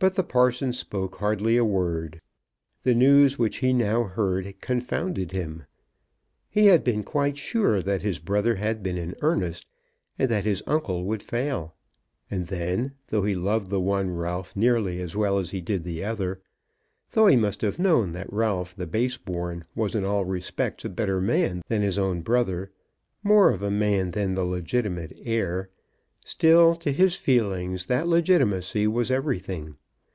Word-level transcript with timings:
But 0.00 0.16
the 0.16 0.22
parson 0.22 0.74
spoke 0.74 1.16
hardly 1.16 1.56
a 1.56 1.64
word. 1.64 2.20
The 2.82 2.92
news 2.94 3.38
which 3.38 3.60
he 3.60 3.72
now 3.72 4.02
heard 4.02 4.60
confounded 4.60 5.32
him. 5.32 5.64
He 6.50 6.66
had 6.66 6.84
been 6.84 7.02
quite 7.02 7.38
sure 7.38 7.80
that 7.80 8.02
his 8.02 8.18
brother 8.18 8.56
had 8.56 8.82
been 8.82 8.98
in 8.98 9.14
earnest, 9.22 9.64
and 10.18 10.28
that 10.30 10.44
his 10.44 10.62
uncle 10.66 11.04
would 11.04 11.22
fail. 11.22 11.74
And 12.30 12.48
then, 12.48 12.92
though 13.06 13.22
he 13.22 13.32
loved 13.34 13.70
the 13.70 13.80
one 13.80 14.10
Ralph 14.10 14.54
nearly 14.54 15.00
as 15.00 15.16
well 15.16 15.38
as 15.38 15.52
he 15.52 15.62
did 15.62 15.84
the 15.84 16.04
other, 16.04 16.42
though 17.12 17.26
he 17.26 17.34
must 17.36 17.62
have 17.62 17.78
known 17.78 18.12
that 18.12 18.30
Ralph 18.30 18.76
the 18.76 18.86
base 18.86 19.16
born 19.16 19.64
was 19.74 19.94
in 19.94 20.04
all 20.04 20.26
respects 20.26 20.84
a 20.84 20.90
better 20.90 21.18
man 21.18 21.62
than 21.68 21.80
his 21.80 21.98
own 21.98 22.20
brother, 22.20 22.70
more 23.22 23.48
of 23.48 23.62
a 23.62 23.70
man 23.70 24.10
than 24.10 24.34
the 24.34 24.44
legitimate 24.44 25.18
heir, 25.24 25.70
still 26.26 26.76
to 26.76 26.92
his 26.92 27.16
feelings 27.16 27.86
that 27.86 28.06
legitimacy 28.06 28.86
was 28.86 29.10
everything. 29.10 29.76